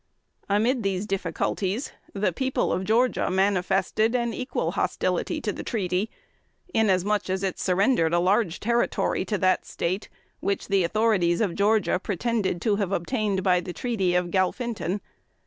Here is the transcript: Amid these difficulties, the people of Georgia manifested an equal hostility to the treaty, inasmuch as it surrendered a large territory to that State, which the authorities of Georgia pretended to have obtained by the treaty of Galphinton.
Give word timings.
Amid 0.49 0.81
these 0.81 1.05
difficulties, 1.05 1.91
the 2.11 2.33
people 2.33 2.73
of 2.73 2.85
Georgia 2.85 3.29
manifested 3.29 4.15
an 4.15 4.33
equal 4.33 4.71
hostility 4.71 5.39
to 5.41 5.53
the 5.53 5.61
treaty, 5.61 6.09
inasmuch 6.73 7.29
as 7.29 7.43
it 7.43 7.59
surrendered 7.59 8.11
a 8.11 8.17
large 8.19 8.59
territory 8.59 9.23
to 9.25 9.37
that 9.37 9.63
State, 9.63 10.09
which 10.39 10.69
the 10.69 10.83
authorities 10.83 11.39
of 11.39 11.53
Georgia 11.53 11.99
pretended 12.01 12.63
to 12.63 12.77
have 12.77 12.91
obtained 12.91 13.43
by 13.43 13.59
the 13.59 13.73
treaty 13.73 14.15
of 14.15 14.31
Galphinton. 14.31 15.01